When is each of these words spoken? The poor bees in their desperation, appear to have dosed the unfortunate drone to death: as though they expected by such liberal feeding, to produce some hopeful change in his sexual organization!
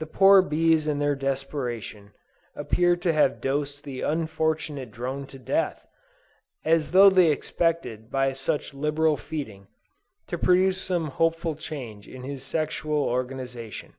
The 0.00 0.06
poor 0.06 0.42
bees 0.42 0.88
in 0.88 0.98
their 0.98 1.14
desperation, 1.14 2.10
appear 2.56 2.96
to 2.96 3.12
have 3.12 3.40
dosed 3.40 3.84
the 3.84 4.00
unfortunate 4.00 4.90
drone 4.90 5.24
to 5.28 5.38
death: 5.38 5.86
as 6.64 6.90
though 6.90 7.08
they 7.08 7.30
expected 7.30 8.10
by 8.10 8.32
such 8.32 8.74
liberal 8.74 9.16
feeding, 9.16 9.68
to 10.26 10.36
produce 10.36 10.82
some 10.82 11.10
hopeful 11.12 11.54
change 11.54 12.08
in 12.08 12.24
his 12.24 12.42
sexual 12.42 13.04
organization! 13.04 13.94